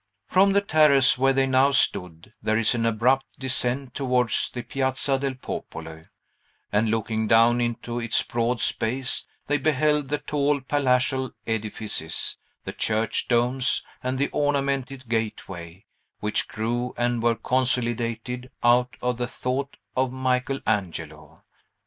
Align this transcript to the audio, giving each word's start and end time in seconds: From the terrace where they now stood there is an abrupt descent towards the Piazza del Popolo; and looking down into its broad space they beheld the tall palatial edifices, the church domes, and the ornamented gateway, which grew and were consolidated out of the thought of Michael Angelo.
From 0.25 0.53
the 0.53 0.61
terrace 0.61 1.15
where 1.19 1.31
they 1.31 1.45
now 1.45 1.69
stood 1.71 2.33
there 2.41 2.57
is 2.57 2.73
an 2.73 2.87
abrupt 2.87 3.27
descent 3.37 3.93
towards 3.93 4.49
the 4.49 4.63
Piazza 4.63 5.19
del 5.19 5.35
Popolo; 5.35 6.01
and 6.71 6.89
looking 6.89 7.27
down 7.27 7.61
into 7.61 7.99
its 7.99 8.23
broad 8.23 8.59
space 8.61 9.27
they 9.45 9.59
beheld 9.59 10.09
the 10.09 10.17
tall 10.17 10.59
palatial 10.59 11.33
edifices, 11.45 12.39
the 12.63 12.73
church 12.73 13.27
domes, 13.27 13.83
and 14.01 14.17
the 14.17 14.29
ornamented 14.29 15.07
gateway, 15.07 15.85
which 16.19 16.47
grew 16.47 16.95
and 16.97 17.21
were 17.21 17.35
consolidated 17.35 18.49
out 18.63 18.97
of 19.03 19.17
the 19.19 19.27
thought 19.27 19.77
of 19.95 20.11
Michael 20.11 20.61
Angelo. 20.65 21.43